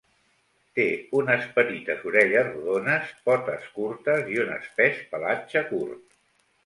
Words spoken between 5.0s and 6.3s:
pelatge curt.